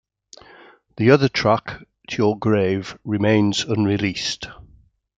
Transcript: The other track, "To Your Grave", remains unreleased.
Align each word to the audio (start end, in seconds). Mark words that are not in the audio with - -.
The 0.97 1.11
other 1.11 1.29
track, 1.29 1.79
"To 2.07 2.17
Your 2.17 2.39
Grave", 2.39 2.97
remains 3.03 3.63
unreleased. 3.65 4.47